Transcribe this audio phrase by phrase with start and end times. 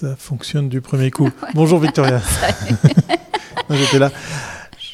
[0.00, 1.28] Ça fonctionne du premier coup.
[1.54, 2.20] Bonjour Victoria.
[3.70, 4.12] J'étais là.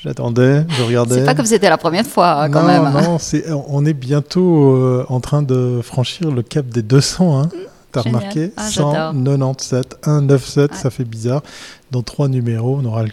[0.03, 1.17] J'attendais, je regardais.
[1.17, 3.03] C'est pas comme c'était la première fois, hein, quand non, même.
[3.03, 7.39] Non, c'est, on est bientôt euh, en train de franchir le cap des 200.
[7.39, 7.49] Hein.
[7.93, 8.53] T'as remarqué?
[8.57, 9.13] Ah, j'adore.
[9.13, 10.77] 197, 197, Ouais.
[10.79, 11.43] ça fait bizarre.
[11.91, 13.11] Dans trois numéros, on aura le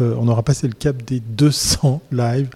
[0.00, 2.48] euh, on aura passé le cap des 200 live,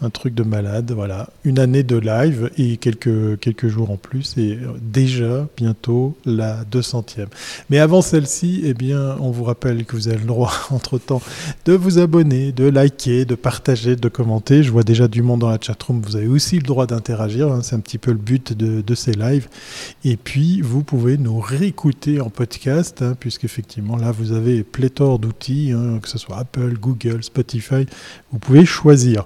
[0.00, 0.92] un truc de malade.
[0.92, 6.64] Voilà, une année de live et quelques jours en plus et euh, déjà bientôt la
[6.64, 7.26] 200e.
[7.70, 11.22] Mais avant celle-ci, eh bien, on vous rappelle que vous avez le droit entre temps
[11.64, 14.62] de vous abonner, de liker, de partager, de commenter.
[14.62, 16.00] Je vois déjà du monde dans la chatroom.
[16.02, 17.52] Vous avez aussi le droit d'interagir.
[17.52, 17.60] hein.
[17.62, 19.48] C'est un petit peu le but de, de ces lives.
[20.04, 25.72] Et puis, vous pouvez nous réécouter en podcast, hein, puisqu'effectivement, là, vous avez pléthore d'outils,
[25.72, 27.86] hein, que ce soit Apple, Google, Spotify.
[28.32, 29.24] Vous pouvez choisir.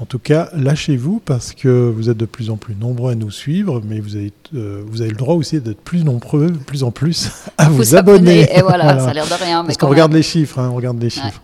[0.00, 3.30] En tout cas, lâchez-vous parce que vous êtes de plus en plus nombreux à nous
[3.30, 6.82] suivre, mais vous avez, euh, vous avez le droit aussi d'être plus nombreux, de plus
[6.82, 8.48] en plus, à vous, abonner.
[8.52, 9.62] Et voilà, ça a l'air de rien.
[9.62, 11.40] Mais Parce qu'on regarde les chiffres, hein, on regarde les chiffres.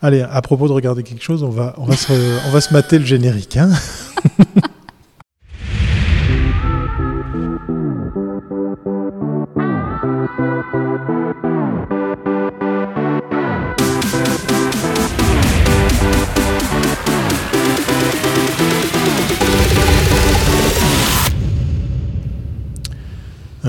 [0.00, 2.12] Allez, à propos de regarder quelque chose, on va, on va, se,
[2.46, 3.56] on va se mater le générique.
[3.56, 3.70] Hein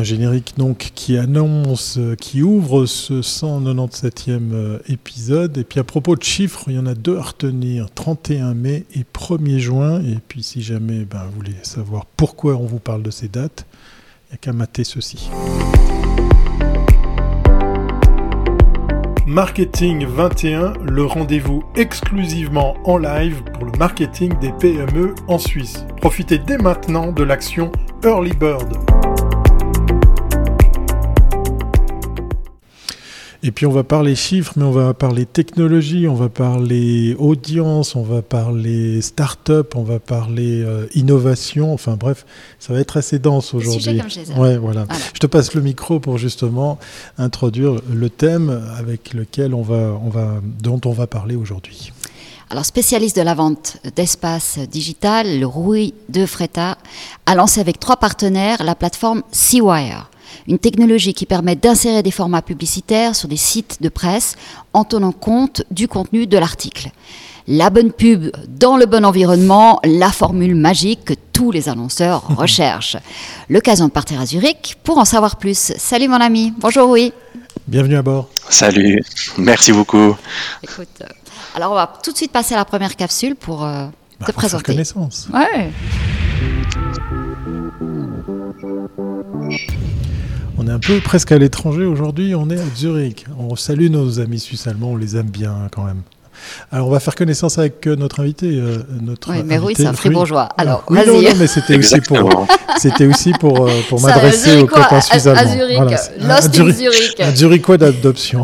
[0.09, 5.57] générique donc qui annonce, euh, qui ouvre ce 197e euh, épisode.
[5.59, 8.85] Et puis à propos de chiffres, il y en a deux à retenir 31 mai
[8.95, 10.01] et 1er juin.
[10.01, 13.67] Et puis si jamais ben, vous voulez savoir pourquoi on vous parle de ces dates,
[13.69, 15.29] il n'y a qu'à mater ceci.
[19.27, 25.85] Marketing 21, le rendez-vous exclusivement en live pour le marketing des PME en Suisse.
[25.97, 27.71] Profitez dès maintenant de l'action
[28.03, 28.75] Early Bird.
[33.41, 37.95] Et puis on va parler chiffres, mais on va parler technologie, on va parler audience,
[37.95, 41.73] on va parler start-up, on va parler euh, innovation.
[41.73, 42.25] Enfin bref,
[42.59, 44.01] ça va être assez dense aujourd'hui.
[44.37, 44.83] Ouais, voilà.
[44.83, 44.85] Voilà.
[45.13, 46.79] Je te passe le micro pour justement
[47.17, 51.91] introduire le thème avec lequel on va, on va, dont on va parler aujourd'hui.
[52.51, 56.79] Alors, spécialiste de la vente d'espace digital, le Rui de Freta
[57.27, 60.09] a lancé avec trois partenaires la plateforme Seawire,
[60.47, 64.35] une technologie qui permet d'insérer des formats publicitaires sur des sites de presse
[64.73, 66.89] en tenant compte du contenu de l'article.
[67.47, 72.97] La bonne pub dans le bon environnement, la formule magique que tous les annonceurs recherchent.
[73.49, 75.73] L'occasion de partir à Zurich pour en savoir plus.
[75.77, 77.11] Salut mon ami, bonjour Rui.
[77.67, 78.27] Bienvenue à bord.
[78.49, 79.01] Salut,
[79.37, 80.15] merci beaucoup.
[80.63, 81.05] Écoute, euh,
[81.55, 84.25] alors on va tout de suite passer à la première capsule pour euh, Bah, te
[84.25, 84.63] faut faire présenter.
[84.73, 85.27] connaissance.
[85.33, 85.71] Ouais.
[90.61, 93.25] On est un peu presque à l'étranger aujourd'hui, on est à Zurich.
[93.39, 96.01] On salue nos amis suisses allemands, on les aime bien quand même.
[96.71, 98.47] Alors on va faire connaissance avec euh, notre invité.
[98.59, 100.49] euh, notre Oui, mais invité, c'est un fribourgeois.
[100.57, 102.45] Alors, oui, non, non, mais c'était aussi pour,
[102.77, 105.53] c'était aussi pour, euh, pour m'adresser aux copains à- suisses à allemands.
[105.53, 107.15] Zurich, c'est- Lost in Zurich- Zurich.
[107.19, 108.43] Un Zurichois d'adoption.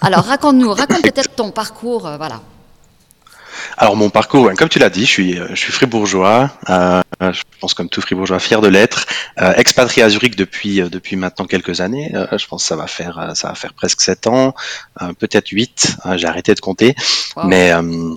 [0.00, 2.40] Alors raconte-nous, raconte peut-être ton parcours, euh, voilà.
[3.78, 7.02] Alors mon parcours, ouais, comme tu l'as dit, je suis, euh, je suis fribourgeois, euh,
[7.20, 9.06] je pense comme tout fribourgeois, fier de l'être,
[9.40, 12.10] euh, expatrié à Zurich depuis euh, depuis maintenant quelques années.
[12.14, 14.54] Euh, je pense que ça va faire euh, ça va faire presque sept ans,
[15.02, 15.96] euh, peut-être huit.
[16.06, 16.94] euh, J'ai arrêté de compter,
[17.36, 17.44] Wow.
[17.46, 18.14] mais euh,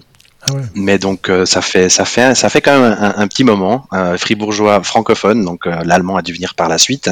[0.47, 0.61] Ah ouais.
[0.73, 3.87] mais donc euh, ça fait ça fait ça fait quand même un, un petit moment
[3.91, 7.09] euh, fribourgeois francophone donc euh, l'allemand a dû venir par la suite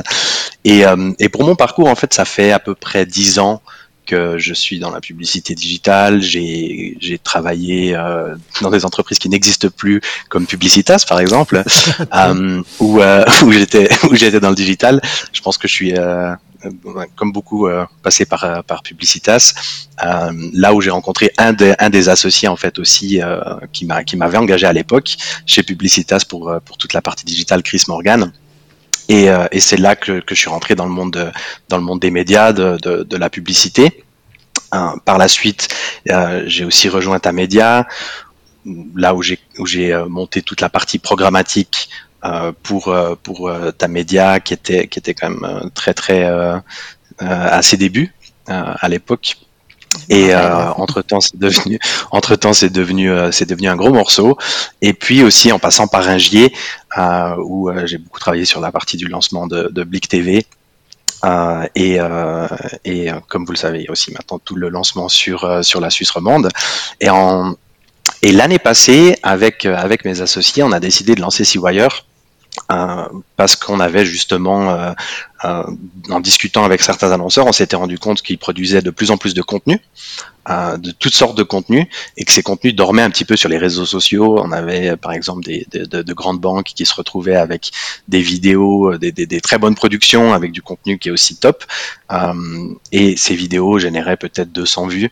[0.64, 3.62] et euh, et pour mon parcours en fait ça fait à peu près dix ans
[4.08, 6.22] que je suis dans la publicité digitale.
[6.22, 11.64] J'ai travaillé euh, dans des entreprises qui n'existent plus comme Publicitas par exemple.
[12.14, 15.02] Euh, où euh, où j'étais où j'étais dans le digital.
[15.34, 16.32] Je pense que je suis euh,
[16.66, 19.54] euh, comme beaucoup euh, passé par euh, par Publicitas.
[20.04, 23.42] Euh, là où j'ai rencontré un des, un des associés en fait aussi euh,
[23.74, 27.26] qui m'a qui m'avait engagé à l'époque chez Publicitas pour euh, pour toute la partie
[27.26, 28.32] digitale Chris Morgan
[29.10, 31.32] et, euh, et c'est là que, que je suis rentré dans le monde de,
[31.70, 34.04] dans le monde des médias de, de, de la publicité.
[34.74, 35.70] Euh, par la suite
[36.10, 37.88] euh, j'ai aussi rejoint Tamedia
[38.96, 41.90] là où j'ai où j'ai monté toute la partie programmatique
[42.26, 46.58] euh, pour euh, euh, Tamedia qui était qui était quand même très très euh,
[47.20, 48.14] à ses débuts
[48.48, 49.38] à l'époque
[50.10, 51.80] et euh, entre temps, c'est devenu,
[52.12, 54.38] entre temps, c'est devenu, euh, c'est devenu un gros morceau.
[54.82, 56.54] Et puis aussi en passant par Ringier,
[56.98, 60.46] euh, où euh, j'ai beaucoup travaillé sur la partie du lancement de, de Blick TV.
[61.76, 62.00] Et
[62.86, 65.82] et comme vous le savez, il y a aussi maintenant tout le lancement sur sur
[65.82, 66.50] la Suisse romande.
[67.02, 67.56] Et en
[68.22, 72.06] et l'année passée, avec avec mes associés, on a décidé de lancer Seawire.
[73.40, 74.92] Euh, parce qu'on avait justement, euh,
[75.46, 75.64] euh,
[76.10, 79.36] en discutant avec certains annonceurs, on s'était rendu compte qu'ils produisaient de plus en plus
[79.36, 79.80] de contenu,
[80.50, 81.86] euh, de toutes sortes de contenus,
[82.18, 84.40] et que ces contenus dormaient un petit peu sur les réseaux sociaux.
[84.40, 87.72] On avait par exemple des, de, de, grandes banques qui se retrouvaient avec
[88.08, 91.64] des vidéos, des, des, des, très bonnes productions, avec du contenu qui est aussi top,
[92.92, 95.12] et ces vidéos généraient peut-être 200 vues.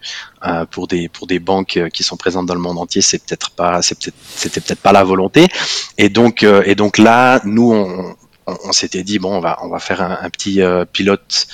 [0.71, 3.81] pour des pour des banques qui sont présentes dans le monde entier, c'est peut-être pas,
[3.81, 5.47] c'était peut-être peut pas la volonté.
[5.97, 8.14] Et donc et donc là, nous on,
[8.47, 11.47] on, s'était dit bon, on va on va faire un, petit euh, pilote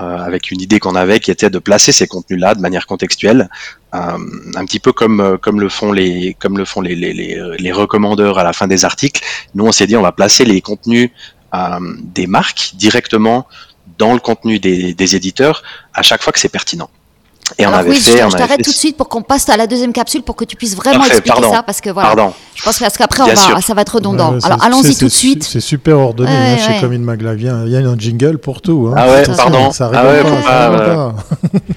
[0.00, 3.48] euh, avec une idée qu'on avait qui était de placer ces contenus-là de manière contextuelle,
[3.94, 4.18] euh,
[4.54, 8.38] un petit peu comme comme le font les comme le font les, les, les, recommandeurs
[8.38, 9.22] à la fin des articles.
[9.54, 11.10] Nous, on s'est dit on va placer les contenus
[12.02, 13.46] des marques directement
[13.98, 15.62] dans le contenu des, des éditeurs
[15.92, 16.90] à chaque fois que c'est pertinent.
[17.58, 19.56] Et on avait oui, fait, je, je t'arrête tout de suite pour qu'on passe à
[19.56, 22.14] la deuxième capsule pour que tu puisses vraiment expliquer ça parce que voilà.
[22.14, 22.32] Pardon.
[22.54, 24.38] Je pense parce qu'après on va, ça va être redondant.
[24.42, 25.44] Alors allons-y tout de suite.
[25.44, 27.64] C'est super ordonné ouais, hein, chez Commune Maglavien.
[27.66, 28.90] Il y a un jingle pour tout.
[28.90, 28.94] Hein.
[28.96, 29.70] Ah ouais, pardon.
[29.72, 31.14] Ça, ah ouais, pas, ça pas.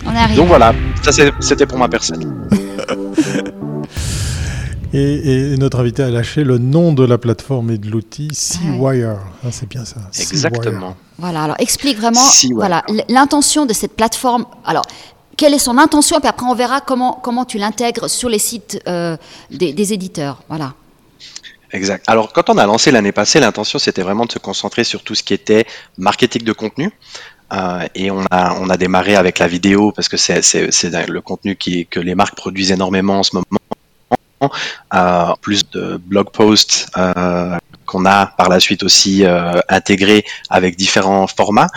[0.06, 0.38] On arrive.
[0.38, 0.74] Donc voilà,
[1.04, 2.48] ça c'était pour ma personne.
[4.94, 9.18] Et, et, notre invité a lâché le nom de la plateforme et de l'outil, C-Wire.
[9.44, 9.98] Ah, c'est bien ça.
[10.18, 10.96] Exactement.
[11.20, 12.22] Voilà, alors explique vraiment
[12.54, 14.46] voilà, l'intention de cette plateforme.
[14.66, 14.84] Alors,
[15.38, 19.16] quelle est son intention, puis après on verra comment, tu l'intègres sur les sites euh,
[19.52, 20.42] des, éditeurs.
[20.50, 20.74] Voilà.
[21.72, 22.04] Exact.
[22.08, 25.16] Alors, quand on a lancé l'année passée, l'intention c'était vraiment de se concentrer sur tout
[25.16, 25.66] ce qui était
[25.98, 26.92] marketing de contenu.
[27.54, 30.42] Euh, et on a, démarré avec la vidéo parce que c'est
[31.08, 33.57] le contenu que les marques produisent énormément en ce moment.
[34.94, 37.58] Euh, plus de blog posts euh,
[37.88, 41.70] qu'on a par la suite aussi euh, intégré avec différents formats.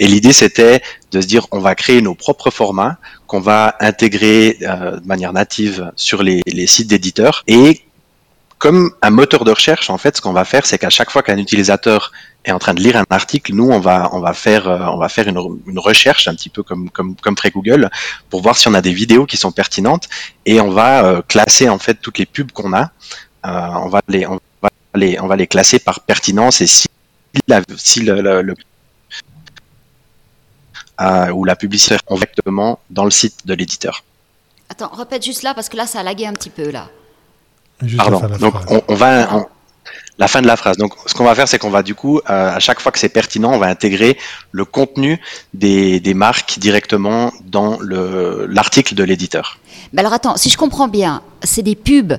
[0.00, 0.82] Et l'idée, c'était
[1.12, 5.92] de se dire, on va créer nos propres formats qu'on va intégrer de manière native
[5.96, 7.44] sur les, les sites d'éditeurs.
[7.46, 7.82] Et
[8.58, 11.22] comme un moteur de recherche, en fait, ce qu'on va faire, c'est qu'à chaque fois
[11.22, 12.12] qu'un utilisateur
[12.44, 14.98] est en train de lire un article, nous, on va, on va faire, euh, on
[14.98, 17.90] va faire une, une, recherche, un petit peu comme, comme, comme ferait Google,
[18.30, 20.08] pour voir si on a des vidéos qui sont pertinentes,
[20.44, 22.90] et on va euh, classer en fait toutes les pubs qu'on a.
[23.44, 24.40] on va les, on
[24.94, 26.86] les, on va les classer par pertinence et si,
[27.46, 28.54] la, si le, le,
[31.00, 34.04] euh, ou la publicité directement dans le site de l'éditeur.
[34.68, 36.90] Attends, répète juste là parce que là ça a lagué un petit peu là.
[37.96, 38.22] Pardon.
[38.40, 39.46] Donc on, on, va
[40.18, 40.76] la fin de la phrase.
[40.76, 42.98] Donc ce qu'on va faire, c'est qu'on va du coup euh, à chaque fois que
[42.98, 44.18] c'est pertinent, on va intégrer
[44.50, 45.20] le contenu
[45.54, 49.58] des, des marques directement dans le l'article de l'éditeur.
[49.92, 52.14] Mais alors attends, si je comprends bien, c'est des pubs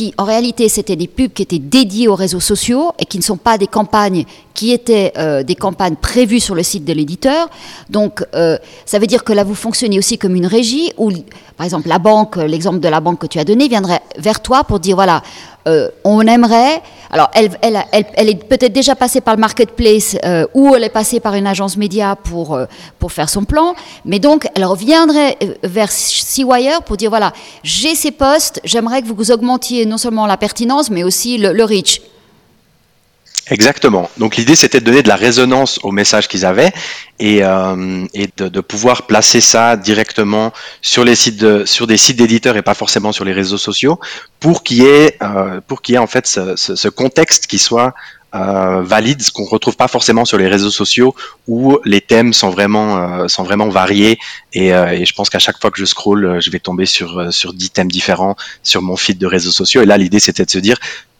[0.00, 3.22] qui, en réalité, c'était des pubs qui étaient dédiées aux réseaux sociaux et qui ne
[3.22, 4.24] sont pas des campagnes
[4.54, 7.48] qui étaient euh, des campagnes prévues sur le site de l'éditeur.
[7.88, 11.10] Donc, euh, ça veut dire que là, vous fonctionnez aussi comme une régie où,
[11.56, 14.64] par exemple, la banque, l'exemple de la banque que tu as donné, viendrait vers toi
[14.64, 15.22] pour dire, voilà,
[15.68, 16.82] euh, on aimerait.
[17.10, 17.50] Alors, elle,
[18.28, 20.16] est peut-être déjà passée par le marketplace
[20.54, 22.58] ou elle est passée par une agence média pour,
[22.98, 23.74] pour faire son plan.
[24.04, 27.32] Mais donc, elle reviendrait vers Seawire pour dire voilà,
[27.64, 31.64] j'ai ces postes, j'aimerais que vous augmentiez non seulement la pertinence, mais aussi le, le
[31.64, 32.00] reach.
[33.50, 34.08] Exactement.
[34.16, 36.72] Donc l'idée c'était de donner de la résonance au message qu'ils avaient
[37.18, 40.52] et, euh, et de, pouvoir placer ça directement
[40.82, 43.98] sur les sites de, sur des sites d'éditeurs et pas forcément sur les réseaux sociaux
[44.38, 47.92] pour qu'il y ait euh, pour qu'il y ait en fait ce contexte qui soit
[48.34, 51.16] euh, valide, ce qu'on retrouve pas forcément sur les réseaux sociaux
[51.48, 54.20] où les thèmes sont vraiment euh, sont vraiment variés
[54.52, 57.32] et, euh, et je pense qu'à chaque fois que je scroll, je vais tomber sur
[57.32, 60.50] sur dix thèmes différents sur mon feed de réseaux sociaux et là l'idée c'était de
[60.50, 60.76] se dire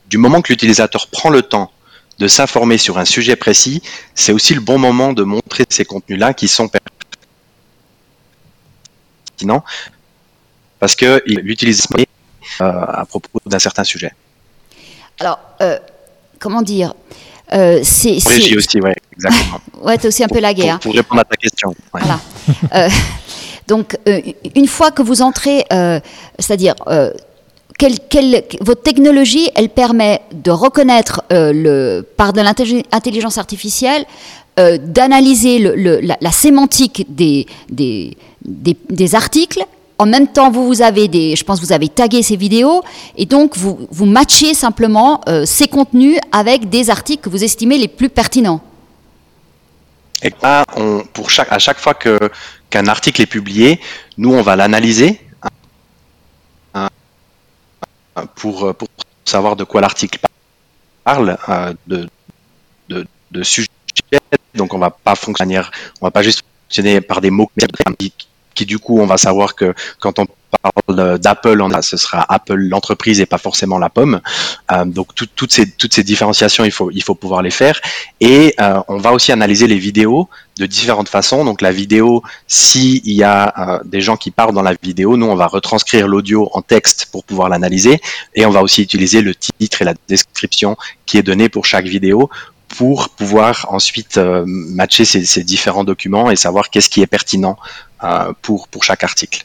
[0.09, 1.73] du moment que l'utilisateur prend le temps
[2.21, 3.83] de s'informer sur un sujet précis,
[4.15, 6.69] c'est aussi le bon moment de montrer ces contenus-là qui sont
[9.37, 9.65] pertinents
[10.79, 11.89] parce qu'ils l'utilisent
[12.61, 14.13] à propos d'un certain sujet.
[15.19, 15.39] Alors,
[16.41, 16.95] comment dire
[17.53, 19.61] euh, c'est, Régie aussi, ouais, exactement.
[19.83, 20.79] ouais, aussi un peu la guerre.
[20.79, 21.71] Pour, pour, répondre à ta question.
[21.93, 22.01] Ouais.
[22.01, 22.21] Voilà.
[22.75, 22.89] euh,
[23.67, 24.21] donc, euh,
[24.55, 25.65] une fois que vous entrez,
[26.39, 26.75] c'est-à-dire
[27.79, 34.05] quelle, quelle, votre technologie, elle permet de reconnaître le, par de l'intelligence artificielle,
[34.57, 39.65] d'analyser le, le, la, la, sémantique des, des, des, des, articles.
[40.01, 42.83] En même temps, vous, vous avez des, je pense, vous avez tagué ces vidéos,
[43.19, 47.77] et donc vous, vous matchez simplement euh, ces contenus avec des articles que vous estimez
[47.77, 48.63] les plus pertinents.
[50.23, 50.65] Et là,
[51.13, 52.19] pour chaque, à chaque fois que
[52.71, 53.79] qu'un article est publié,
[54.17, 55.21] nous, on va l'analyser
[58.37, 58.89] pour, euh, pour
[59.27, 60.19] savoir de quoi l'article
[61.05, 62.09] parle, euh, de,
[62.89, 63.69] de, de sujet.
[64.55, 65.61] Donc on va pas fonctionner,
[66.01, 67.51] on va pas juste fonctionner par des mots
[67.99, 68.11] qui
[68.55, 70.27] qui du coup, on va savoir que quand on
[70.63, 74.21] parle d'Apple, ce sera Apple l'entreprise et pas forcément la pomme.
[74.73, 77.81] Euh, donc toutes ces différenciations, il faut il faut pouvoir les faire.
[78.21, 80.29] Et euh, on va aussi analyser les vidéos
[80.59, 81.45] de différentes façons.
[81.45, 85.27] Donc la vidéo, s'il y a euh, des gens qui parlent dans la vidéo, nous
[85.27, 88.01] on va retranscrire l'audio en texte pour pouvoir l'analyser.
[88.35, 90.77] Et on va aussi utiliser le titre et la description
[91.07, 92.31] qui est donné pour chaque vidéo
[92.77, 97.57] pour pouvoir ensuite matcher ces, différents documents et savoir qu'est-ce qui est pertinent
[98.43, 99.45] pour pour chaque article.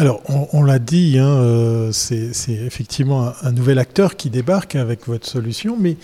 [0.00, 0.22] Alors,
[0.54, 5.76] on, l'a dit, hein, euh, c'est effectivement un, nouvel acteur qui débarque avec votre solution,
[5.78, 5.98] mais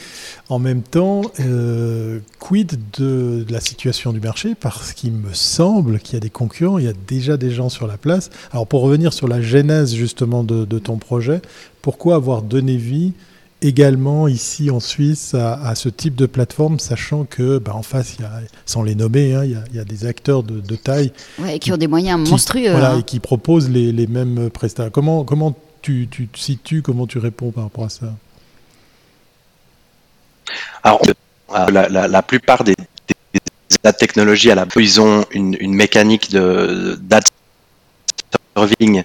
[0.51, 4.55] en même temps, euh, quid de, la situation du marché?
[4.55, 7.71] Parce qu'il me semble qu'il y a des concurrents, il y a déjà des gens
[7.71, 8.29] sur la place.
[8.53, 11.41] Alors, pour revenir sur la genèse justement de ton projet,
[11.81, 13.15] pourquoi avoir donné vie
[13.67, 18.23] également ici en Suisse à, ce type de plateforme, sachant que bah, en face, il
[18.23, 21.73] y a, sans les nommer, hein, il, y a, des acteurs de, taille ouais, qui,
[21.73, 23.01] ont des moyens monstrueux, voilà, hein.
[23.01, 24.91] et qui proposent les, les mêmes prestations.
[24.91, 28.07] Comment comment tu, tu te situes, comment tu réponds par rapport à ça?
[30.83, 31.03] Alors,
[31.71, 36.99] la, la, la plupart des, des, technologies à la ils ont une, une mécanique de
[37.03, 37.29] data
[38.57, 39.05] serving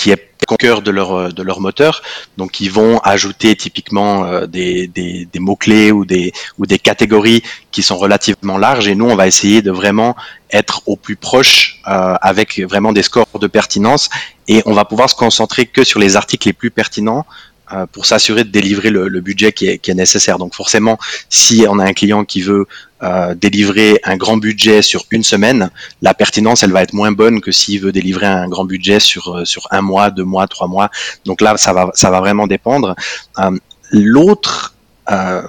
[0.00, 2.02] qui est au cœur de leur de leur moteur.
[2.38, 7.42] Donc ils vont ajouter typiquement euh, des, des, mots clés ou des ou des catégories
[7.70, 10.16] qui sont relativement larges et nous on va essayer de vraiment
[10.52, 14.08] être au plus proche euh, avec vraiment des scores de pertinence
[14.48, 17.49] et on va pouvoir se concentrer que sur les articles les plus pertinents euh,
[17.92, 20.38] pour s'assurer de délivrer le, le budget qui est, qui est, nécessaire.
[20.38, 20.98] Donc forcément,
[21.28, 22.66] si on a un client qui veut
[23.02, 25.70] euh, délivrer un grand budget sur une semaine,
[26.02, 29.36] la pertinence, elle va être moins bonne que s'il veut délivrer un grand budget sur,
[29.36, 30.90] euh, sur un mois, deux mois, trois mois.
[31.24, 32.94] Donc là, ça va, ça va vraiment dépendre.
[33.38, 33.56] Euh,
[33.90, 34.74] L'autre
[35.10, 35.40] euh,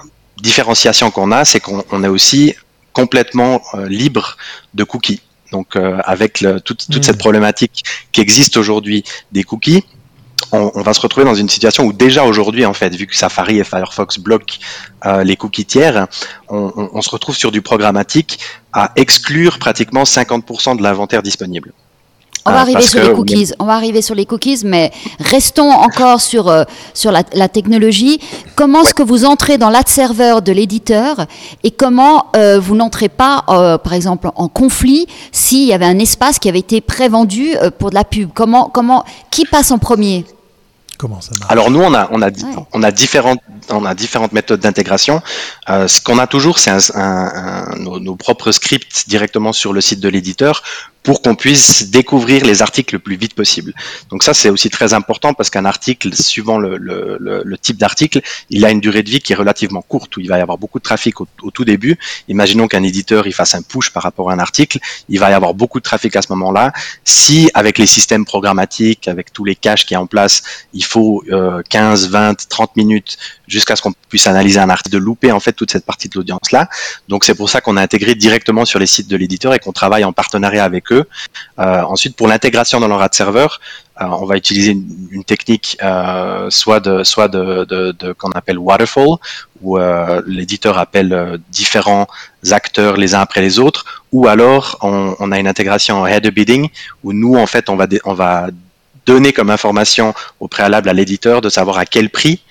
[0.42, 2.54] différenciation qu'on a, c'est qu'on est aussi
[2.94, 4.36] complètement libre
[4.74, 5.20] de cookies.
[5.52, 7.02] Donc avec le, toute, toute mmh.
[7.02, 9.84] cette problématique qui existe aujourd'hui des cookies,
[10.52, 13.58] on, va se retrouver dans une situation où déjà aujourd'hui, en fait, vu que Safari
[13.58, 14.56] et Firefox bloquent
[15.06, 16.06] euh, les cookies tiers,
[16.48, 18.38] on, se retrouve sur du programmatique
[18.72, 21.72] à exclure pratiquement 50% de l'inventaire disponible.
[22.44, 23.52] On va, euh, arriver sur les cookies.
[23.60, 24.90] On va arriver sur les cookies, mais
[25.20, 28.20] restons encore sur, euh, sur la, technologie.
[28.54, 31.26] Comment est-ce que vous entrez dans l'ad serveur de l'éditeur
[31.62, 32.26] et comment
[32.60, 36.80] vous n'entrez pas, par exemple, en conflit s'il y avait un espace qui avait été
[36.80, 38.30] prévendu pour de la pub?
[38.34, 40.26] Comment, comment, qui passe en premier?
[41.48, 42.30] Alors nous, on a, on a,
[42.72, 45.20] on a différentes, on a différentes méthodes d'intégration.
[45.68, 50.00] Euh, ce qu'on a toujours, c'est un, nos, nos, propres scripts directement sur le site
[50.00, 50.62] de l'éditeur
[51.02, 53.74] pour qu'on puisse découvrir les articles le plus vite possible.
[54.10, 58.20] Donc ça, c'est aussi très important parce qu'un article, suivant le, le, le, type d'article,
[58.50, 60.58] il a une durée de vie qui est relativement courte, où il va y avoir
[60.58, 61.98] beaucoup de trafic au, tout début.
[62.28, 65.34] Imaginons qu'un éditeur, il fasse un push par rapport à un article, il va y
[65.34, 66.72] avoir beaucoup de trafic à ce moment-là.
[67.04, 70.91] Si, avec les systèmes programmatiques, avec tous les caches qui est en place, il faut
[70.96, 75.40] euh, 15, 20, 30 minutes jusqu'à ce qu'on puisse analyser un article, de louper en
[75.40, 76.68] fait toute cette partie de l'audience-là.
[77.08, 79.72] Donc c'est pour ça qu'on a intégré directement sur les sites de l'éditeur et qu'on
[79.72, 81.04] travaille en partenariat avec eux.
[81.58, 83.60] Euh, ensuite, pour l'intégration dans leur ad serveur,
[84.00, 89.16] euh, on va utiliser une, technique euh, soit de soit de, de, qu'on appelle waterfall,
[89.60, 89.78] où
[90.26, 92.08] l'éditeur appelle différents
[92.50, 96.32] acteurs les uns après les autres, ou alors on, on a une intégration en header
[96.32, 96.68] bidding,
[97.04, 98.48] où nous en fait on va on va
[99.06, 102.42] donner comme information au préalable à l'éditeur de savoir à quel prix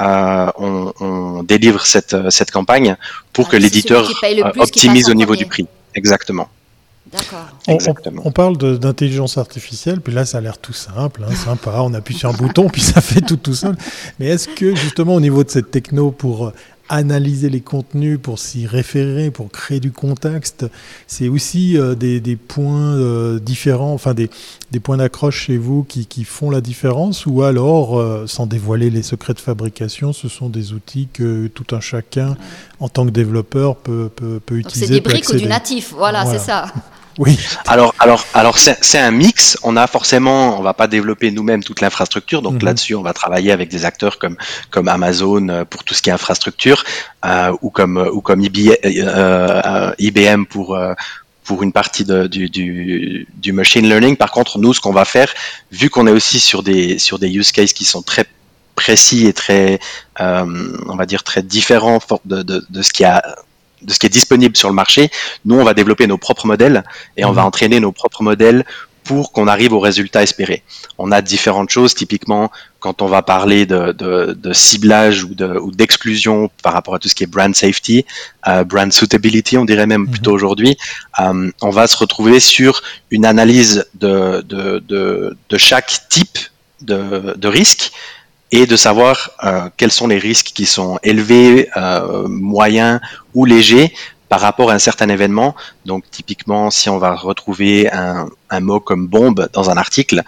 [0.00, 2.96] euh, on, on, délivre cette, cette campagne
[3.32, 4.10] pour ah, que l'éditeur
[4.56, 5.66] optimise au niveau du prix.
[5.94, 6.48] Exactement.
[7.66, 7.78] On,
[8.24, 12.14] on, parle d'intelligence artificielle, puis là ça a l'air tout simple, hein, sympa, on appuie
[12.14, 13.76] sur un bouton, puis ça fait tout tout seul.
[14.18, 16.52] Mais est-ce que justement au niveau de cette techno, pour euh,
[16.96, 20.66] analyser les contenus, pour s'y référer, pour créer du contexte,
[21.06, 24.28] c'est aussi euh, des, des, points euh, différents, enfin des,
[24.70, 29.02] des points d'accroche chez vous qui, qui, font la différence, ou alors, sans dévoiler les
[29.02, 32.36] secrets de fabrication, ce sont des outils que tout un chacun,
[32.80, 34.86] en tant que développeur, peut, peut, peut utiliser.
[34.86, 36.26] C'est des briques ou du natif, voilà.
[36.26, 36.66] c'est ça.
[37.20, 37.38] Oui.
[37.66, 39.58] Alors, alors, alors c'est un mix.
[39.62, 42.40] On a forcément, on va pas développer nous-mêmes toute l'infrastructure.
[42.40, 42.64] Donc mhm.
[42.64, 44.38] là-dessus, on va travailler avec des acteurs comme
[44.70, 46.82] comme Amazon euh, pour tout ce qui est infrastructure,
[47.26, 50.78] euh, ou comme ou comme IBM, euh, IBM pour
[51.44, 54.16] pour une partie de, du, du, du, machine learning.
[54.16, 55.30] Par contre, nous, ce qu'on va faire,
[55.72, 58.24] vu qu'on est aussi sur des sur des use cases qui sont très
[58.76, 59.78] précis et très,
[60.18, 63.22] on va dire très différents de, de, de ce qui a
[63.82, 65.10] de ce qui est disponible sur le marché.
[65.44, 66.84] Nous, on va développer nos propres modèles
[67.16, 67.48] et on va mhm.
[67.48, 68.64] entraîner nos propres modèles
[69.04, 70.62] pour qu'on arrive au résultat espéré.
[70.98, 76.72] On a différentes choses, typiquement quand on va parler de, de, ciblage ou d'exclusion par
[76.72, 78.06] rapport à tout ce qui est brand safety,
[78.48, 80.36] euh, brand suitability, on dirait même plutôt mhm.
[80.36, 80.78] aujourd'hui,
[81.20, 84.82] euh, on va se retrouver sur une analyse de, de,
[85.48, 86.38] de chaque type
[86.80, 87.92] de, de risque
[88.52, 93.00] et de savoir euh, quels sont les risques qui sont élevés, euh, moyens
[93.34, 93.92] ou légers
[94.28, 95.54] par rapport à un certain événement.
[95.86, 100.22] Donc typiquement, si on va retrouver un, un mot comme bombe dans un article,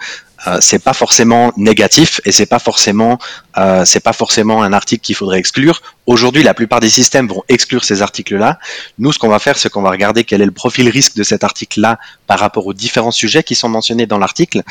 [0.47, 3.17] euh, c'est pas forcément négatif et c'est pas forcément
[3.57, 5.81] euh, c'est pas forcément un article qu'il faudrait exclure.
[6.05, 8.59] Aujourd'hui, la plupart des systèmes vont exclure ces articles-là.
[8.97, 11.23] Nous, ce qu'on va faire, c'est qu'on va regarder quel est le profil risque de
[11.23, 14.63] cet article-là par rapport aux différents sujets qui sont mentionnés dans l'article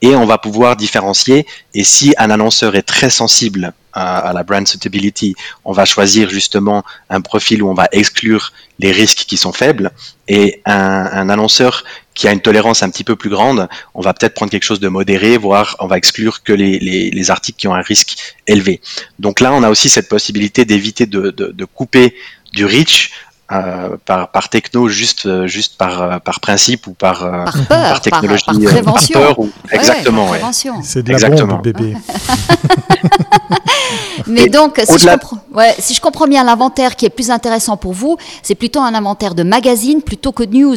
[0.00, 1.46] et on va pouvoir différencier.
[1.74, 6.84] Et si un annonceur est très sensible à, la brand suitability, on va choisir justement
[7.10, 9.90] un profil où on va exclure les risques qui sont faibles
[10.28, 11.82] et un, un annonceur
[12.18, 14.80] qui a une tolérance un petit peu plus grande, on va peut-être prendre quelque chose
[14.80, 18.34] de modéré, voire on va exclure que les, les, les, articles qui ont un risque
[18.48, 18.80] élevé.
[19.20, 22.16] Donc là, on a aussi cette possibilité d'éviter de, de, de, couper
[22.52, 23.12] du reach
[23.52, 27.88] euh, par, par, techno juste juste par euh, par principe ou par euh, par, peur,
[27.92, 29.20] par technologie par, prévention.
[29.20, 29.50] Par peur ou...
[29.70, 30.40] exactement ouais,
[30.82, 31.54] c'est de la exactement.
[31.54, 31.94] bombe bébé
[34.26, 37.76] Mais donc, si je, comprends, ouais, si je, comprends, bien, l'inventaire qui est plus intéressant
[37.76, 40.76] pour vous, c'est plutôt un inventaire de magazines plutôt que de news.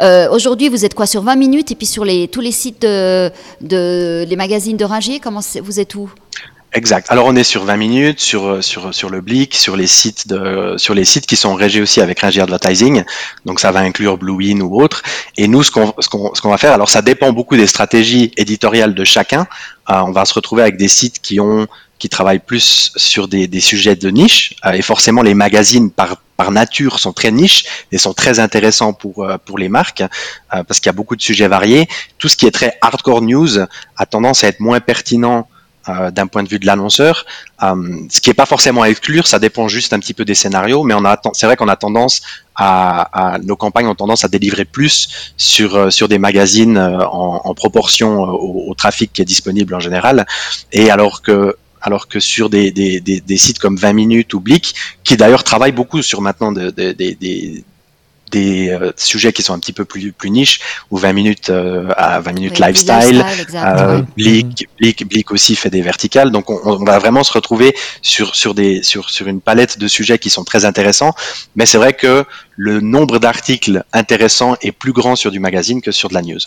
[0.00, 2.82] Euh, Aujourd'hui, vous êtes quoi sur 20 minutes et puis sur les, tous les sites
[2.82, 6.08] de, de les magazines de Ringier, comment vous êtes où?
[6.74, 7.08] Exact.
[7.10, 10.74] Alors on est sur 20 minutes, sur sur sur le Blick, sur les sites de
[10.78, 13.04] sur les sites qui sont régis aussi avec Ringier Advertising.
[13.44, 15.02] Donc ça va inclure Bluewin ou autre.
[15.36, 17.66] Et nous ce qu'on ce qu'on ce qu'on va faire, alors ça dépend beaucoup des
[17.66, 19.46] stratégies éditoriales de chacun.
[19.90, 21.66] Euh, on va se retrouver avec des sites qui ont
[22.02, 24.56] qui travaillent plus sur des, sujets de niche.
[24.66, 26.16] Euh, et forcément, les magazines, par,
[26.50, 30.80] nature, sont très niches et sont très intéressants pour, euh, pour les marques, euh, parce
[30.80, 31.86] qu'il y a beaucoup de sujets variés.
[32.18, 33.52] Tout ce qui est très hardcore news
[33.96, 35.46] a tendance à être moins pertinent
[36.12, 37.26] d'un point de vue de l'annonceur.
[37.60, 40.84] ce qui n'est pas forcément à exclure, ça dépend juste un petit peu des scénarios,
[40.84, 42.22] mais on a, c'est vrai qu'on a tendance
[42.54, 48.10] à, nos campagnes ont tendance à délivrer plus sur sur des magazines en, en proportion
[48.22, 50.24] au, au, trafic qui est disponible en général.
[50.70, 54.40] Et alors que alors que sur des, des, des, des, sites comme 20 minutes ou
[54.40, 54.74] Blick,
[55.04, 56.72] qui d'ailleurs travaillent beaucoup sur maintenant des,
[58.32, 60.60] des euh, sujets qui sont un petit peu plus, plus niches,
[60.90, 63.24] ou 20 minutes euh, à 20 minutes lifestyle,
[63.54, 67.76] euh, Blick, Blick, Blick, aussi fait des verticales, donc on, on, va vraiment se retrouver
[68.00, 71.14] sur, sur, des, sur, sur une palette de sujets qui sont très intéressants,
[71.54, 72.24] mais c'est vrai que
[72.56, 76.40] le nombre d'articles intéressants est plus grand sur du magazine que sur de la news.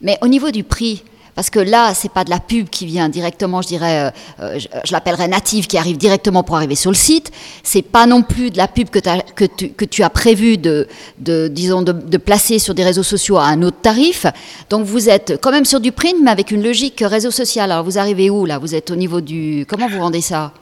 [0.00, 3.08] Mais au niveau du prix, parce que là, c'est pas de la pub qui vient
[3.08, 6.96] directement, je dirais, euh, euh, je, l'appellerais native, qui arrive directement pour arriver sur le
[6.96, 7.30] site.
[7.62, 8.98] C'est pas non plus de la pub que,
[9.34, 10.86] que, tu, que tu, as prévu de,
[11.18, 14.26] de disons, de, de, placer sur des réseaux sociaux à un autre tarif.
[14.68, 17.72] Donc vous êtes quand même sur du print, mais avec une logique réseau social.
[17.72, 18.58] Alors vous arrivez où là?
[18.58, 19.64] Vous êtes au niveau du.
[19.68, 20.52] Comment vous rendez ça?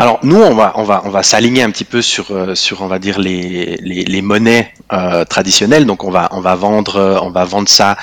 [0.00, 2.82] Alors nous, on va, on va, on va s'aligner un petit peu sur, euh, sur,
[2.82, 5.86] on va dire les, les, monnaies euh, traditionnelles.
[5.86, 7.96] Donc on va, on va vendre, euh, on va vendre ça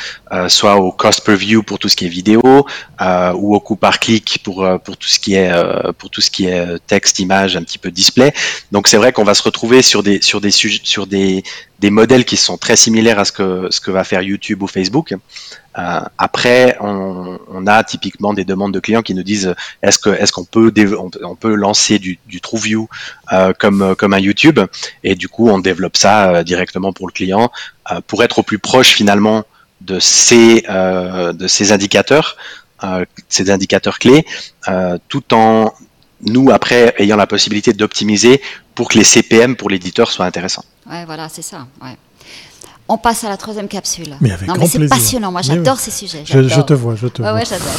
[0.49, 3.99] soit au cost per view pour tout ce qui est vidéo, ou au coût par
[3.99, 5.49] clic pour pour tout ce qui est
[5.97, 8.33] pour tout ce qui est texte, image, un petit peu display.
[8.73, 11.43] Donc c'est vrai qu'on va se retrouver sur des sur des sur des
[11.79, 14.67] des modèles qui sont très similaires à ce que ce que va faire YouTube ou
[14.67, 15.13] Facebook.
[15.77, 20.31] Euh, après, on, a typiquement des demandes de clients qui nous disent est-ce que est-ce
[20.31, 22.87] qu'on peut lancer du, TrueView
[23.33, 24.59] euh, comme un YouTube?
[25.03, 27.51] Et du coup on développe ça euh, directement pour le client
[27.91, 29.43] euh, pour être au plus proche finalement
[29.81, 31.33] de ces euh,
[31.71, 32.37] indicateurs
[33.29, 34.25] ces indicateurs clés
[35.07, 35.73] tout en
[36.21, 38.41] nous après ayant la possibilité d'optimiser
[38.75, 40.65] pour que les CPM pour l'éditeur soient intéressants.
[40.87, 41.65] Ouais, voilà, c'est ça.
[42.87, 44.15] On passe à la troisième capsule.
[44.21, 45.31] Mais avec non, mais c'est passionnant.
[45.31, 46.23] Moi, j'adore ces sujets.
[46.23, 47.39] Je, je, te vois, je te ouais, vois.
[47.39, 47.73] Ouais, j'adore.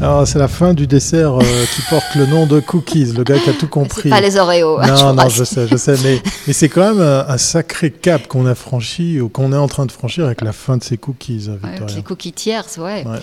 [0.00, 3.38] Alors, c'est la fin du dessert euh, qui porte le nom de cookies, le gars
[3.38, 4.10] qui a tout compris.
[4.10, 4.80] Pas les Oreos.
[4.80, 7.92] Hein, non, non, je sais, je sais, mais, mais c'est quand même un, un sacré
[7.92, 10.82] cap qu'on a franchi ou qu'on est en train de franchir avec la fin de
[10.82, 11.76] ces cookies, Victoria.
[11.76, 13.04] Avec les cookies tiers, ouais.
[13.06, 13.20] ouais.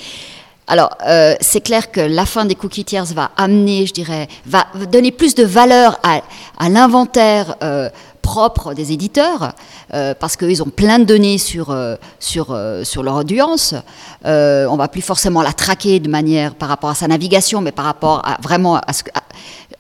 [0.68, 4.66] Alors, euh, c'est clair que la fin des cookies tiers va amener, je dirais, va
[4.92, 6.22] donner plus de valeur à,
[6.70, 7.90] l'inventaire euh,
[8.24, 9.54] propre des éditeurs,
[9.94, 13.76] euh, parce qu'ils ont plein de données sur, euh, sur, euh, sur leur audience.
[14.24, 17.86] On va plus forcément la traquer de manière par rapport à sa navigation, mais par
[17.86, 18.80] rapport à vraiment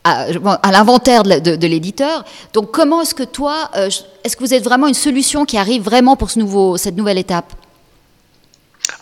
[0.03, 2.25] à, l'inventaire de, de, de l'éditeur.
[2.53, 3.71] Donc, comment est-ce que toi,
[4.23, 7.17] est-ce que vous êtes vraiment une solution qui arrive vraiment pour ce nouveau, cette nouvelle
[7.17, 7.53] étape?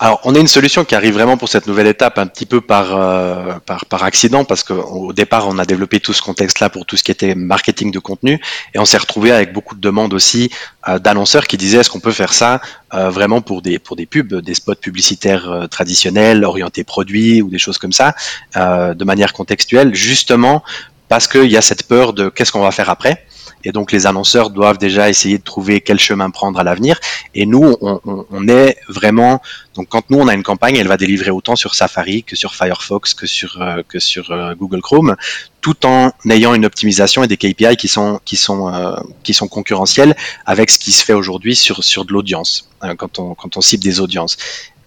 [0.04, 2.60] Alors, on a une solution qui arrive vraiment pour cette nouvelle étape un petit peu
[2.60, 3.54] par, euh,
[3.88, 7.12] par, accident, parce qu'au départ, on a développé tout ce contexte-là pour tout ce qui
[7.12, 8.42] était marketing de contenu,
[8.74, 10.50] et on s'est retrouvé avec beaucoup de demandes aussi
[10.88, 12.62] euh, d'annonceurs qui disaient est-ce qu'on peut faire ça
[12.96, 17.60] euh, vraiment pour des, pour des pubs, des spots publicitaires traditionnels, orientés produits ou des
[17.60, 18.16] choses comme ça,
[18.56, 20.64] de manière contextuelle, justement
[21.10, 23.26] parce qu'il y a cette peur de qu'est-ce qu'on va faire après.
[23.64, 27.00] Et donc les annonceurs doivent déjà essayer de trouver quel chemin prendre à l'avenir.
[27.36, 29.42] Et nous, on, est vraiment
[29.76, 32.56] donc quand nous on a une campagne, elle va délivrer autant sur Safari que sur
[32.56, 35.16] Firefox que sur euh, que sur euh, Google Chrome,
[35.62, 39.48] tout en ayant une optimisation et des KPI qui sont qui sont euh, qui sont
[39.48, 43.62] concurrentiels avec ce qui se fait aujourd'hui sur sur de l'audience quand on quand on
[43.62, 44.38] cible des audiences.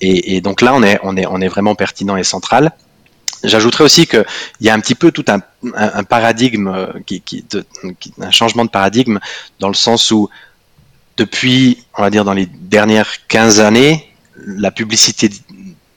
[0.00, 2.72] Et, et, donc là on est on est on est vraiment pertinent et central.
[3.44, 4.24] J'ajouterais aussi qu'il
[4.60, 6.92] y a un petit peu tout un, paradigme, euh,
[8.20, 9.18] un changement de paradigme
[9.60, 10.28] dans le sens où
[11.16, 14.12] depuis, on va dire, dans les dernières 15 années,
[14.46, 15.30] la publicité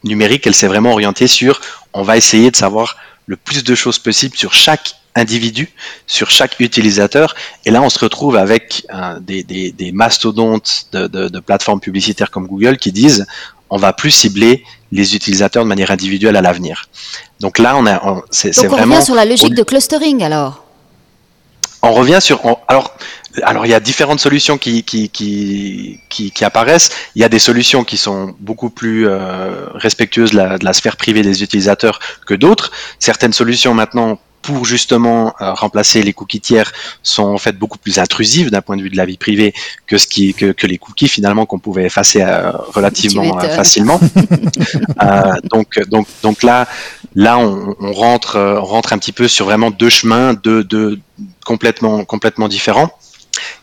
[0.03, 1.59] numérique, elle s'est vraiment orientée sur,
[1.93, 5.69] on va essayer de savoir le plus de choses possible sur chaque individu,
[6.05, 7.35] sur chaque utilisateur.
[7.65, 12.91] Et là, on se retrouve avec euh, des, mastodontes de, plateformes publicitaires comme Google qui
[12.91, 13.25] disent,
[13.69, 16.89] on va plus cibler les utilisateurs de manière individuelle à l'avenir.
[17.39, 18.95] Donc là, on a, c'est vraiment.
[18.95, 20.63] On revient sur la logique de clustering alors.
[21.83, 22.41] On revient sur.
[22.67, 22.95] alors,
[23.43, 26.89] alors il y a différentes solutions qui qui, qui, qui, apparaissent.
[27.15, 30.73] Il y a des solutions qui sont beaucoup plus euh, respectueuses de la, de la,
[30.73, 32.71] sphère privée des utilisateurs que d'autres.
[32.99, 36.71] Certaines solutions maintenant pour justement euh, remplacer les cookies tiers
[37.03, 39.53] sont en fait beaucoup plus intrusives d'un point de vue de la vie privée
[39.87, 43.99] que ce qui que, que les cookies finalement qu'on pouvait effacer euh, relativement euh, facilement.
[45.51, 46.65] donc donc donc là
[47.13, 50.97] là on, on rentre on rentre un petit peu sur vraiment deux chemins deux deux
[51.43, 52.89] complètement complètement différents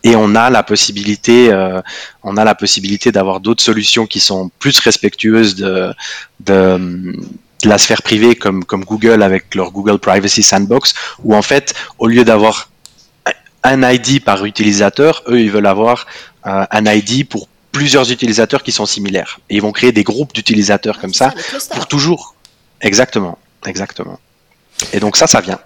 [0.03, 1.81] et on a la possibilité, euh,
[2.23, 5.93] on a la possibilité d'avoir d'autres solutions qui sont plus respectueuses de,
[6.41, 7.17] de,
[7.65, 12.07] la sphère privée comme, comme Google avec leur Google Privacy Sandbox, où en fait, au
[12.07, 12.71] lieu d'avoir
[13.63, 16.07] un ID par utilisateur, eux, ils veulent avoir
[16.47, 19.41] euh, un ID pour plusieurs utilisateurs qui sont similaires.
[19.49, 21.33] Et ils vont créer des groupes d'utilisateurs comme ça,
[21.73, 22.35] pour toujours.
[22.81, 24.21] Exactement, exactement.
[24.93, 25.59] Et donc ça, ça vient.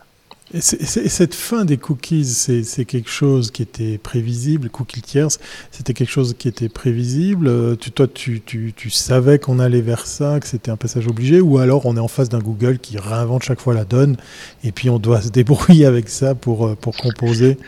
[0.55, 5.29] Et, cette fin des cookies, c'est quelque chose qui était prévisible, cookies tiers,
[5.71, 7.49] c'était quelque chose qui était prévisible.
[7.49, 11.07] Euh, tu, toi, tu, tu, tu savais qu'on allait vers ça, que c'était un passage
[11.07, 14.17] obligé, ou alors on est en face d'un Google qui réinvente chaque fois la donne,
[14.65, 17.59] et puis on doit se débrouiller avec ça pour, euh, pour composer.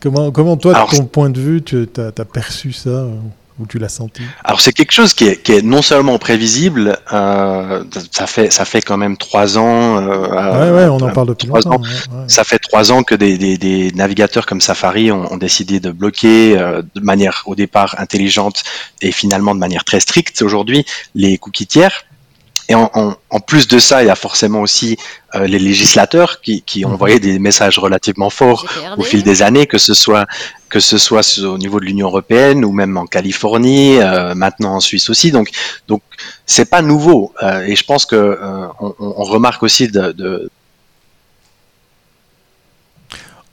[0.00, 3.16] Comment, comment toi, de ton point de vue, tu as, as perçu ça euh
[3.58, 6.98] ou tu l'as senti Alors c'est quelque chose qui est, qui est, non seulement prévisible,
[7.12, 9.98] euh, ça fait ça fait quand même trois ans.
[9.98, 11.76] Euh, ouais, ouais, on en parle depuis longtemps.
[11.76, 11.82] Ans,
[12.26, 15.90] Ça fait trois ans que des, des, des navigateurs comme Safari ont, ont décidé de
[15.90, 18.64] bloquer euh, de manière au départ intelligente
[19.00, 22.04] et finalement de manière très stricte aujourd'hui les cookies tiers.
[22.68, 24.96] Et en, en, en, plus de ça, il y a forcément aussi
[25.34, 26.92] euh, les législateurs qui, qui mhm.
[26.92, 30.26] envoyaient des messages relativement forts au fil des années, que ce soit
[30.70, 34.80] que ce soit au niveau de l'Union européenne ou même en Californie, euh, maintenant en
[34.80, 35.30] Suisse aussi.
[35.30, 35.50] Donc
[35.86, 36.02] donc
[36.46, 37.32] c'est pas nouveau.
[37.42, 40.50] Euh, et je pense que euh, on, on, remarque aussi de, de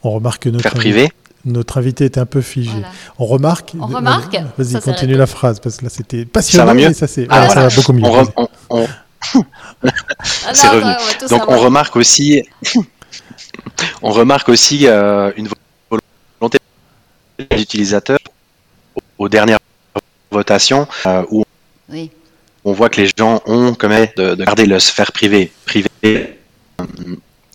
[0.04, 1.12] on remarque notre privé.
[1.45, 2.71] Notre invité est un peu figé.
[2.71, 2.91] Voilà.
[3.17, 3.73] On remarque.
[3.80, 4.38] On remarque.
[4.58, 6.63] Vas-y, continue la phrase parce que là c'était passionnant.
[6.63, 6.93] Ça va mieux.
[6.93, 7.54] Ça, c'est, ah, voilà.
[7.54, 8.06] ça va beaucoup mieux.
[8.06, 8.88] On, re, on,
[9.84, 10.93] ah c'est revenu.
[11.30, 12.43] Donc on remarque aussi,
[14.01, 15.47] on remarque aussi euh, une
[15.89, 16.58] volonté
[17.49, 18.19] des utilisateurs
[19.17, 19.60] aux dernières
[20.32, 21.43] votations euh, où
[21.89, 22.12] oui.
[22.65, 25.51] on voit que les gens ont quand même de, de garder leur sphère privée.
[25.65, 26.39] privée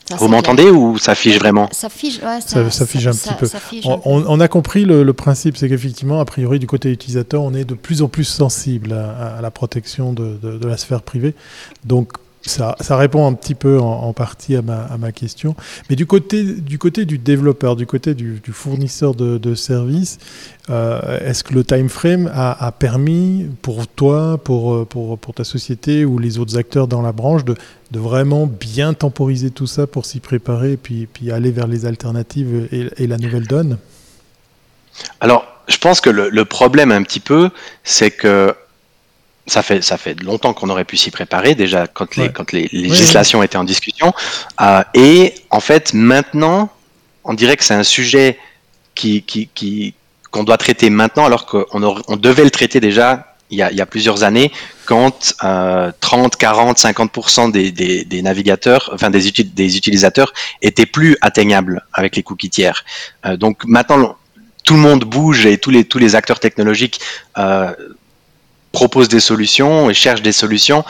[0.08, 3.34] ça, Vous m'entendez ou ça fige vraiment Ça fige, ouais, ça, ça, fige un petit
[3.34, 3.48] peu.
[3.84, 7.54] On, on, a compris le, le principe, c'est qu'effectivement, a priori, du côté utilisateur, on
[7.54, 11.02] est de plus en plus sensible à, à la protection de, de, de, la sphère
[11.02, 11.34] privée.
[11.84, 12.12] Donc,
[12.50, 15.54] ça, répond un petit peu en, partie à ma, question.
[15.88, 20.18] Mais du côté, du développeur, du côté du, fournisseur de, services,
[20.70, 24.86] euh, est-ce que le time frame a, permis pour toi, pour,
[25.34, 27.54] ta société ou les autres acteurs dans la branche de,
[27.92, 33.06] vraiment bien temporiser tout ça pour s'y préparer et puis, aller vers les alternatives et,
[33.06, 33.78] la nouvelle donne?
[35.20, 37.50] Alors, je pense que le problème un petit peu,
[37.84, 38.54] c'est que
[39.46, 42.32] ça fait ça fait longtemps qu'on aurait pu s'y préparer déjà quand les ouais.
[42.32, 43.46] quand les législations oui, oui.
[43.46, 44.12] étaient en discussion
[44.60, 46.70] euh, et en fait maintenant
[47.24, 48.38] on dirait que c'est un sujet
[48.94, 49.94] qui qui qui
[50.30, 53.76] qu'on doit traiter maintenant alors qu'on on devait le traiter déjà il y a, il
[53.76, 54.50] y a plusieurs années
[54.86, 60.32] quand euh, 30, 40, 50% des, des, des, navigateurs, enfin des, uti des utilisateurs
[60.62, 62.84] étaient plus atteignables avec les cookies tiers.
[63.24, 64.16] Euh, donc maintenant
[64.64, 67.00] tout le monde bouge et tous les tous les acteurs technologiques
[67.38, 67.72] euh,
[68.76, 70.84] proposent des solutions et cherchent des solutions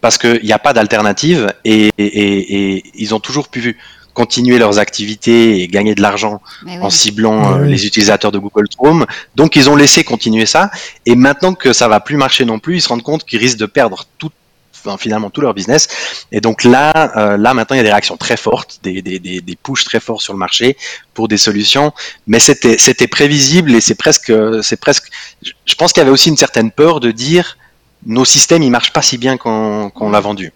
[0.00, 3.76] parce qu'il n'y a pas d'alternative et, et, ils ont toujours pu
[4.14, 6.40] continuer leurs activités et gagner de l'argent
[6.80, 9.06] en ciblant euh, les utilisateurs de Google Chrome.
[9.34, 10.70] Donc ils ont laissé continuer ça.
[11.04, 13.58] Et maintenant que ça va plus marcher non plus, ils se rendent compte qu'ils risquent
[13.58, 14.06] de perdre
[14.86, 15.88] tout finalement tout leur business.
[16.32, 19.18] Et donc là, euh, là maintenant, il y a des réactions très fortes, des, des,
[19.18, 20.76] des, des pushes très forts sur le marché
[21.14, 21.92] pour des solutions.
[22.26, 25.10] Mais c'était c'était prévisible et c'est presque c'est presque.
[25.42, 27.58] Je pense qu'il y avait aussi une certaine peur de dire
[28.04, 30.52] nos systèmes ils marchent pas si bien qu'on qu'on l'a vendu.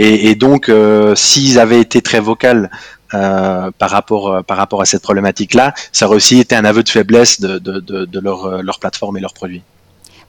[0.00, 2.70] Et, donc euh, s'ils avaient été très vocales
[3.14, 6.84] euh, par rapport par rapport à cette problématique là, ça aurait aussi été un aveu
[6.84, 9.62] de faiblesse de, de, de, de leur, leur plateforme et leurs produits.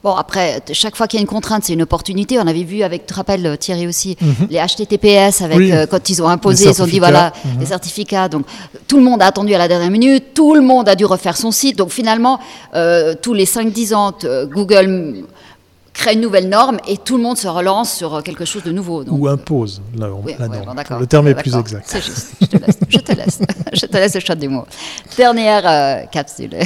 [0.02, 2.38] Bon, après, chaque fois qu'il y a une contrainte, c'est une opportunité.
[2.38, 4.48] On avait vu avec, tu te rappelles, euh, Thierry aussi, mhm.
[4.48, 7.60] les HTTPS, avec, euh, quand ils ont imposé, ils ont dit voilà, mhm.
[7.60, 8.28] les certificats.
[8.28, 8.46] Donc,
[8.88, 11.36] tout le monde a attendu à la dernière minute, tout le monde a dû refaire
[11.36, 11.76] son site.
[11.76, 12.40] Donc, finalement,
[12.74, 14.14] euh, tous les 5-10 ans,
[14.50, 15.24] Google
[15.92, 19.04] crée une nouvelle norme et tout le monde se relance sur quelque chose de nouveau.
[19.06, 20.24] Ou impose la, norme.
[20.98, 21.84] le terme est plus exact.
[21.86, 22.30] C'est juste.
[22.40, 22.78] Je te laisse.
[22.88, 23.38] je te laisse.
[23.74, 24.64] je te laisse le choix des mots.
[25.18, 26.56] Dernière capsule.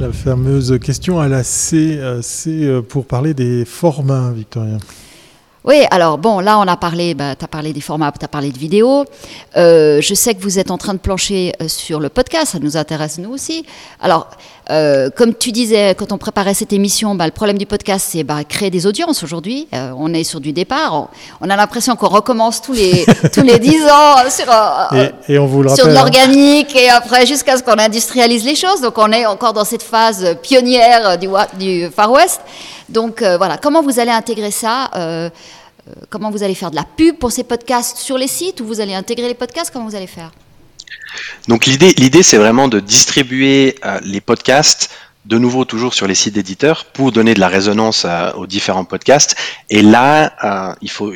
[0.00, 4.78] La fameuse question à la C, euh, c'est euh, pour parler des formats, Victorien.
[5.64, 8.28] Oui, alors bon, là on a parlé, bah, tu as parlé des formats, tu as
[8.28, 9.04] parlé de vidéos.
[9.56, 12.76] Euh, je sais que vous êtes en train de plancher sur le podcast, ça nous
[12.76, 13.64] intéresse nous aussi.
[14.00, 14.28] Alors,
[14.70, 18.24] euh, comme tu disais quand on préparait cette émission, bah, le problème du podcast c'est
[18.24, 19.68] bah, créer des audiences aujourd'hui.
[19.74, 21.08] Euh, on est sur du départ,
[21.40, 24.46] on, a l'impression qu'on recommence tous les, tous les 10 ans sur,
[25.28, 25.94] et, on vous le sur de hein.
[25.94, 28.80] l'organique et après jusqu'à ce qu'on industrialise les choses.
[28.80, 32.40] Donc on est encore dans cette phase pionnière du, du Far West.
[32.92, 35.30] Donc euh, voilà, comment vous allez intégrer ça euh,
[35.88, 38.66] euh, Comment vous allez faire de la pub pour ces podcasts sur les sites ou
[38.66, 39.72] vous allez intégrer les podcasts?
[39.72, 40.30] Comment vous allez faire?
[41.48, 44.90] Donc l'idée, l'idée, c'est vraiment de distribuer les podcasts
[45.24, 49.36] de nouveau toujours sur les sites d'éditeurs pour donner de la résonance aux différents podcasts.
[49.70, 51.12] Et là, il faut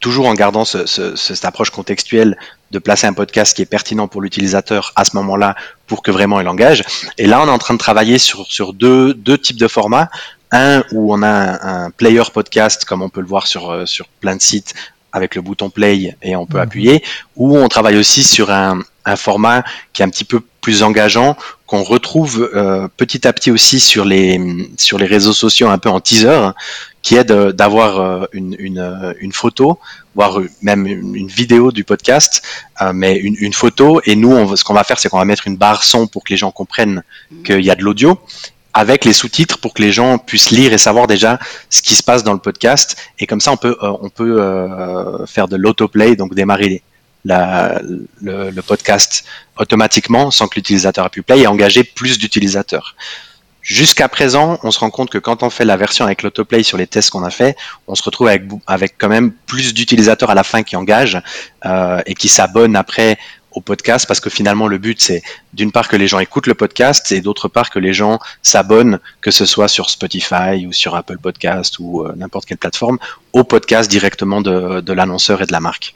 [0.00, 2.36] toujours en gardant cette approche contextuelle
[2.70, 5.54] de placer un podcast qui est pertinent pour l'utilisateur à ce moment-là
[5.86, 6.82] pour que vraiment il engage.
[7.18, 10.10] Et là, on est en train de travailler sur, deux, types de formats.
[10.50, 14.06] Un où on a un, player podcast, comme on peut le voir sur, euh, sur
[14.20, 14.74] plein de sites,
[15.14, 16.64] avec le bouton play et on peut mhm.
[16.64, 17.04] appuyer,
[17.36, 21.36] ou on travaille aussi sur un, un, format qui est un petit peu plus engageant,
[21.66, 24.40] qu'on retrouve euh, petit à petit aussi sur les,
[24.76, 26.50] sur les réseaux sociaux un peu en teaser,
[27.02, 29.78] qui est d'avoir euh, une, une, une, photo,
[30.16, 32.42] voire même une vidéo du podcast,
[32.92, 34.00] mais une, une, photo.
[34.06, 36.24] Et nous, on, ce qu'on va faire, c'est qu'on va mettre une barre son pour
[36.24, 37.42] que les gens comprennent mhm.
[37.44, 38.18] qu'il y a de l'audio
[38.74, 41.38] avec les sous-titres pour que les gens puissent lire et savoir déjà
[41.70, 42.96] ce qui se passe dans le podcast.
[43.20, 46.82] Et comme ça, on peut, euh, on peut euh, faire de l'autoplay, donc démarrer
[47.24, 47.80] la,
[48.20, 49.24] le, le, podcast
[49.56, 52.94] automatiquement sans que l'utilisateur ait pu play et engager plus d'utilisateurs.
[53.64, 56.76] Jusqu'à présent, on se rend compte que quand on fait la version avec l'autoplay sur
[56.76, 57.56] les tests qu'on a fait,
[57.86, 61.22] on se retrouve avec, avec quand même plus d'utilisateurs à la fin qui engagent
[61.64, 63.16] euh, et qui s'abonnent après
[63.54, 66.54] au podcast parce que finalement le but c'est d'une part que les gens écoutent le
[66.54, 70.94] podcast et d'autre part que les gens s'abonnent, que ce soit sur Spotify ou sur
[70.94, 72.98] Apple Podcast ou euh, n'importe quelle plateforme,
[73.32, 75.94] au podcast directement de, l'annonceur et de la marque.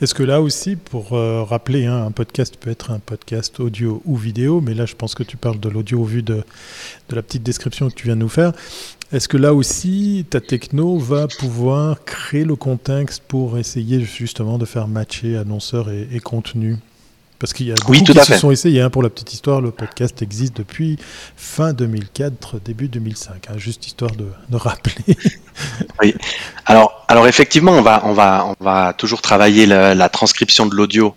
[0.00, 4.02] Est-ce que là aussi, pour euh, rappeler, hein, un podcast peut être un podcast audio
[4.04, 6.44] ou vidéo, mais là je pense que tu parles de l'audio au vu de
[7.10, 8.52] la petite description que tu viens de nous faire.
[9.12, 14.64] Est-ce que là aussi, ta techno va pouvoir créer le contexte pour essayer justement de
[14.64, 16.76] faire matcher annonceurs et, contenu
[17.40, 18.82] parce qu'il y a beaucoup qui se sont essayés.
[18.82, 20.98] Hein, pour la petite histoire, le podcast existe depuis
[21.36, 23.48] fin 2004, début 2005.
[23.48, 25.16] Hein, juste histoire de, de rappeler.
[26.02, 26.14] oui.
[26.66, 30.74] Alors, alors effectivement, on va, on va, on va toujours travailler la, la transcription de
[30.74, 31.16] l'audio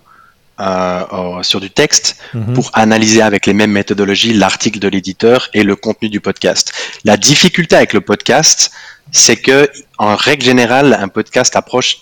[0.60, 2.54] euh, sur du texte mhm.
[2.54, 6.74] pour analyser avec les mêmes méthodologies l'article de l'éditeur et le contenu du podcast.
[7.06, 8.72] La difficulté avec le podcast,
[9.12, 12.02] c'est que en règle générale, un podcast approche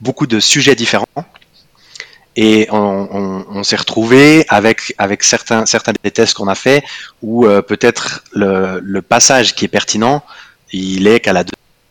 [0.00, 1.06] beaucoup de sujets différents.
[2.36, 6.82] Et on, on, on s'est retrouvé avec avec certains certains des tests qu'on a fait
[7.22, 10.24] où euh, peut-être le, le passage qui est pertinent,
[10.72, 11.44] il est qu'à la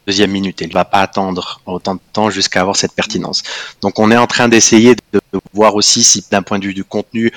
[0.08, 0.62] deuxième minute.
[0.62, 3.44] Il ne va pas attendre autant de temps jusqu'à avoir cette pertinence.
[3.82, 5.22] Donc on est en train d'essayer de
[5.54, 7.32] voir aussi si d'un point de vue du contenu,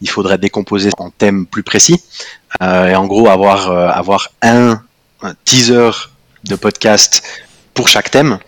[0.00, 2.02] il faudrait décomposer en thèmes plus précis
[2.62, 4.82] euh, et en gros avoir, euh, avoir un,
[5.44, 5.90] teaser
[6.44, 7.22] de podcast
[7.80, 8.38] pour chaque thème.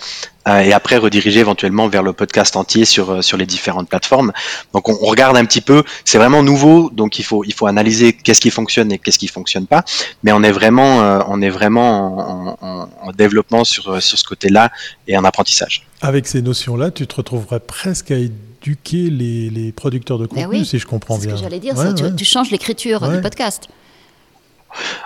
[0.46, 4.30] Euh, et après rediriger éventuellement vers le podcast entier sur euh, sur les différentes plateformes.
[4.74, 8.12] Donc on, regarde un petit peu, c'est vraiment nouveau, donc il faut il faut analyser
[8.12, 9.84] qu'est-ce qui fonctionne et qu'est-ce qui fonctionne pas.
[10.22, 14.70] Mais on est vraiment euh, on est vraiment en, en, développement sur sur ce côté-là
[15.08, 15.86] et en apprentissage.
[16.02, 20.64] Avec ces notions-là, tu te retrouverais presque à éduquer les, les producteurs de ben contenu,
[20.66, 21.24] si je comprends bien.
[21.24, 23.68] C'est ce que j'allais dire, tu, tu, changes l'écriture du podcast.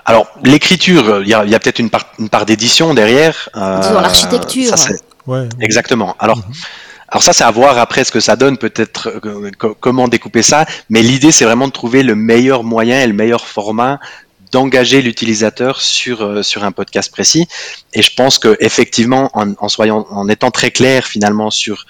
[0.04, 3.48] Alors, l'écriture, il y a, a peut-être une part, une part d'édition derrière.
[3.56, 4.74] Euh, l'architecture.
[5.60, 6.16] Exactement.
[6.18, 6.44] Alors, mhm.
[7.08, 9.50] alors ça, c'est à voir après ce que ça donne, peut-être euh,
[9.80, 10.66] comment découper ça.
[10.88, 13.98] Mais l'idée, c'est vraiment de trouver le meilleur moyen et le meilleur format
[14.52, 17.48] d'engager l'utilisateur sur euh, sur un podcast précis.
[17.92, 21.84] Et je pense que effectivement, en, en soyant, en étant très clair finalement sur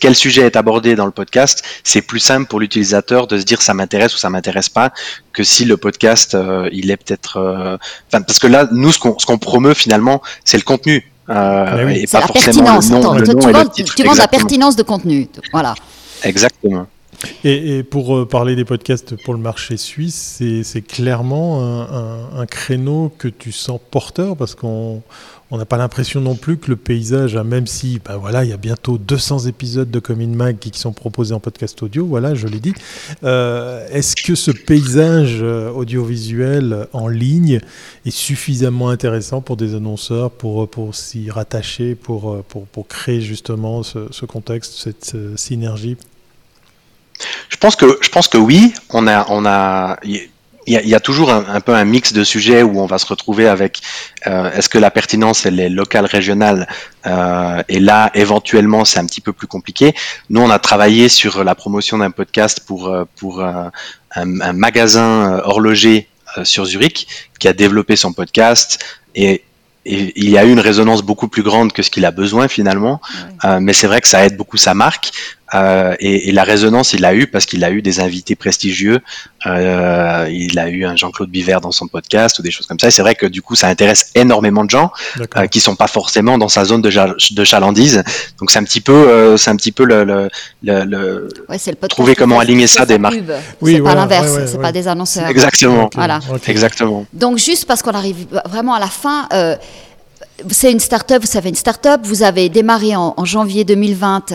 [0.00, 3.62] quel sujet est abordé dans le podcast, c'est plus simple pour l'utilisateur de se dire
[3.62, 4.92] ça m'intéresse ou ça m'intéresse pas
[5.32, 9.18] que si le podcast euh, il est peut-être, enfin parce que là nous ce qu'on
[9.18, 11.10] ce qu'on promeut finalement c'est le contenu.
[11.28, 12.90] Euh, et pas la forcément pertinence.
[12.90, 15.28] Le nom, tu, tu, vends la pertinence de contenu.
[15.52, 15.74] Voilà.
[16.22, 16.86] Exactement.
[17.44, 23.12] Et, pour euh, parler des podcasts pour le marché suisse, c'est clairement un, un, créneau
[23.18, 25.02] que tu sens porteur parce qu'on
[25.50, 28.52] on n'a pas l'impression non plus que le paysage, même si ben voilà, il y
[28.52, 32.48] a bientôt 200 épisodes de Comin Mag qui sont proposés en podcast audio, voilà, je
[32.48, 32.74] l'ai dit.
[33.22, 37.60] Euh, est-ce que ce paysage euh, audiovisuel en ligne
[38.04, 43.20] est suffisamment intéressant pour des annonceurs, pour, pour s'y rattacher, pour, euh, pour, pour, créer
[43.20, 45.96] justement ce, ce contexte, cette synergie?
[47.48, 49.98] Je pense que je pense que oui, on a on a
[50.66, 53.46] il y, a, toujours un, peu un mix de sujets où on va se retrouver
[53.46, 53.80] avec
[54.26, 56.66] euh, est-ce que la pertinence elle est locale, régionale
[57.06, 59.94] euh, et là éventuellement c'est un petit peu plus compliqué.
[60.28, 63.70] Nous on a travaillé sur la promotion d'un podcast pour euh, pour un,
[64.14, 66.08] un, magasin horloger
[66.42, 67.06] sur Zurich
[67.38, 69.44] qui a développé son podcast et
[69.86, 72.48] et il y a eu une résonance beaucoup plus grande que ce qu'il a besoin
[72.48, 73.00] finalement.
[73.44, 75.12] Euh, mais c'est vrai que ça aide beaucoup sa marque.
[75.54, 79.00] Euh, et, et, la résonance, il l'a eu parce qu'il a eu des invités prestigieux.
[79.46, 82.88] Euh, il a eu un Jean-Claude Biver dans son podcast ou des choses comme ça.
[82.88, 84.90] Et c'est vrai que du coup, ça intéresse énormément de gens
[85.36, 88.02] euh, qui sont pas forcément dans sa zone de, de chalandise.
[88.40, 90.28] Donc c'est un petit peu, euh, c'est un petit peu le, le,
[90.62, 93.22] le, ouais, le trouver comment aligner ça des marques.
[93.60, 95.28] Oui, c'est pas l'inverse, c'est pas des annonceurs.
[95.28, 95.90] Exactement.
[95.96, 96.20] Voilà.
[96.46, 97.06] Exactement.
[97.12, 99.28] Donc juste parce qu'on arrive vraiment à la fin.
[99.32, 99.56] Euh,
[100.50, 104.32] c'est une start-up, vous savez, une start-up, vous avez démarré en, en janvier 2020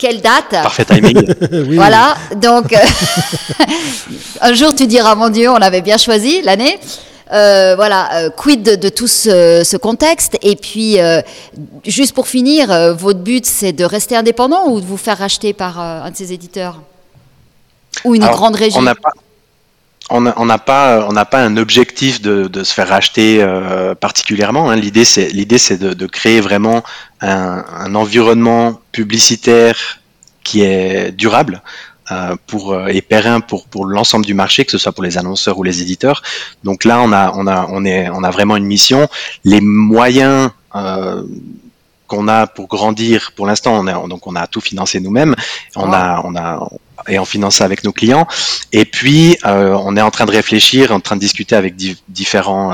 [0.00, 1.26] quelle date Parfait timing.
[1.74, 2.78] Voilà, donc euh,
[4.40, 6.80] un jour tu diras mon Dieu, on avait bien choisi l'année.
[7.32, 10.36] Euh, voilà, euh, quid de, tout ce, contexte?
[10.42, 10.96] Et puis,
[11.84, 15.78] juste pour finir, votre but c'est de rester indépendant ou de vous faire racheter par
[15.78, 16.80] un de ces éditeurs?
[18.04, 18.78] Ou une grande régie?
[18.78, 19.12] On n'a pas,
[20.08, 23.46] on n'a pas, on n'a pas un objectif de, se faire racheter
[24.00, 24.70] particulièrement.
[24.70, 24.76] Hein.
[24.76, 26.82] L'idée, c'est l'idée, c'est de, créer vraiment
[27.20, 30.00] un, environnement publicitaire
[30.42, 31.62] qui est durable.
[32.12, 35.16] Euh, pour euh, et périn pour pour l'ensemble du marché, que ce soit pour les
[35.16, 36.22] annonceurs ou les éditeurs.
[36.64, 39.08] Donc là, on a on a on est on a vraiment une mission.
[39.44, 41.22] Les moyens euh,
[42.08, 45.36] qu'on a pour grandir, pour l'instant, on a donc on a tout financé nous-mêmes.
[45.76, 46.68] On a on a
[47.10, 48.26] et on finance ça avec nos clients.
[48.72, 51.74] Et puis, on est en train de réfléchir, en train de discuter avec
[52.08, 52.72] différents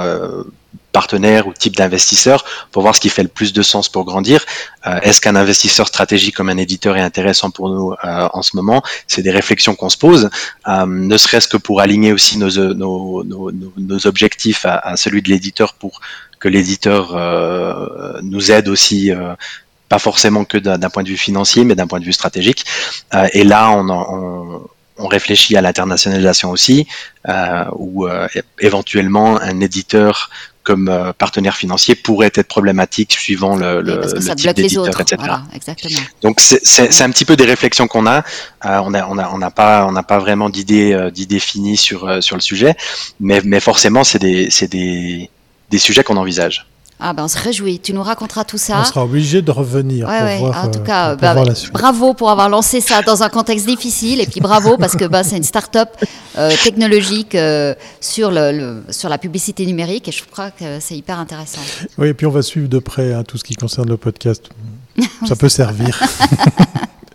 [0.97, 4.39] partenaires ou type d'investisseurs pour voir ce qui fait le plus de sens pour grandir.
[4.87, 8.57] Euh, est-ce qu'un investisseur stratégique comme un éditeur est intéressant pour nous euh, en ce
[8.57, 8.81] moment?
[9.07, 10.31] C'est des réflexions qu'on se pose,
[10.69, 16.01] euh, ne serait-ce que pour aligner aussi nos, objectifs à, celui de l'éditeur pour
[16.41, 17.03] que l'éditeur
[18.23, 19.11] nous aide aussi
[19.89, 22.65] pas forcément que d'un point de vue financier, mais d'un point de vue stratégique.
[23.15, 24.63] Euh, et là, on, on,
[24.99, 26.87] on, réfléchit à l'internationalisation aussi,
[27.29, 28.07] euh, ou
[28.61, 30.31] éventuellement un éditeur
[30.67, 35.17] comme euh, partenaire financier pourrait être problématique suivant le, le, le type d'éditeur, etc.
[35.17, 36.01] Voilà, exactement.
[36.23, 38.25] Donc c'est un petit peu des réflexions qu'on a.
[38.65, 41.39] Euh, on n'a on a, on a pas on n'a pas vraiment d'idées euh, d'idées
[41.39, 42.75] finies sur euh, sur le sujet,
[43.21, 45.31] mais mais forcément c'est des c'est des
[45.71, 46.67] des sujets qu'on envisage.
[46.99, 48.81] Ah ben on se réjouit, tu nous raconteras tout ça.
[48.81, 50.07] On sera obligé de revenir.
[50.07, 51.35] pour Voir, en tout cas, bah,
[51.73, 55.23] bravo pour avoir lancé ça dans un contexte difficile et puis bravo parce que bah,
[55.23, 55.91] c'est une start-up
[56.39, 61.19] euh, technologique euh, sur, le, sur la publicité numérique et je crois que c'est hyper
[61.19, 61.61] intéressant.
[61.99, 64.49] Oui, et puis on va suivre de près hein, tout ce qui concerne le podcast.
[65.29, 66.01] ça peut servir.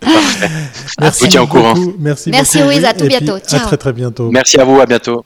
[1.00, 1.94] Merci beaucoup.
[1.98, 3.38] Merci, Merci Louise, à tout bientôt.
[3.38, 3.60] Ciao.
[3.60, 4.30] À très très bientôt.
[4.30, 5.24] Merci à vous, à bientôt.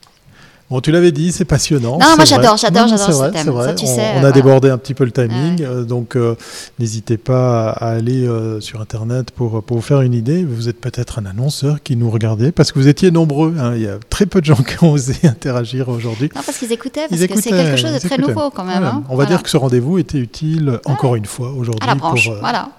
[0.69, 1.93] Bon, tu l'avais dit, c'est passionnant.
[2.01, 3.43] Non, moi j'adore, j'adore, j'adore ce thème.
[3.45, 3.67] c'est vrai.
[3.69, 5.65] Ça, tu on, sais, on a débordé un petit peu le timing, Ouais.
[5.65, 6.35] euh, donc euh,
[6.81, 10.43] n'hésitez pas à aller euh, sur Internet pour, pour vous faire une idée.
[10.45, 13.55] Vous êtes peut-être un annonceur qui nous regardait, parce que vous étiez nombreux.
[13.61, 13.75] hein.
[13.77, 16.31] Il y a très peu de gens qui ont osé interagir aujourd'hui.
[16.35, 18.35] Non, parce qu'ils écoutaient, parce Ils que c'est quelque chose de très écoutaient.
[18.35, 18.79] nouveau quand même.
[18.79, 18.95] Voilà.
[18.97, 19.03] hein.
[19.07, 19.31] On va Voilà.
[19.31, 21.89] dire que ce rendez-vous était utile encore une fois aujourd'hui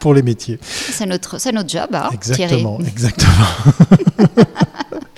[0.02, 0.60] pour, les métiers.
[0.62, 2.44] C'est notre, c'est notre job, hein, Thierry.
[2.44, 3.48] Exactement, exactement.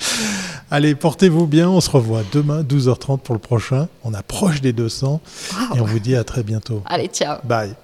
[0.70, 1.68] Allez, portez-vous bien.
[1.68, 3.88] On se revoit demain, 12h30 pour le prochain.
[4.04, 5.20] On approche des 200
[5.74, 6.82] et on vous dit à très bientôt.
[6.86, 7.38] Allez, ciao.
[7.44, 7.74] Bye.